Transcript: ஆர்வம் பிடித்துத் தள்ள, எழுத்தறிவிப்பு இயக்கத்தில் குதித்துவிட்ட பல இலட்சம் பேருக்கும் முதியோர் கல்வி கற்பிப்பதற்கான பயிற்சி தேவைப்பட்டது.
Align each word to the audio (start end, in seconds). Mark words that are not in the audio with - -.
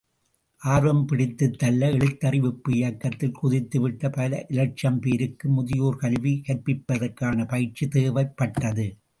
ஆர்வம் 0.61 1.05
பிடித்துத் 1.05 1.59
தள்ள, 1.59 1.89
எழுத்தறிவிப்பு 1.89 2.71
இயக்கத்தில் 2.71 3.37
குதித்துவிட்ட 3.43 4.11
பல 4.11 4.45
இலட்சம் 4.49 4.99
பேருக்கும் 4.99 5.53
முதியோர் 5.53 5.95
கல்வி 5.95 6.41
கற்பிப்பதற்கான 6.47 7.47
பயிற்சி 7.47 7.85
தேவைப்பட்டது. 7.85 8.87